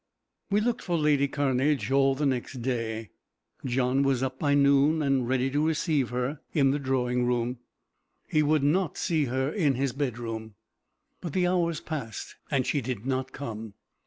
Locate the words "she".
12.65-12.81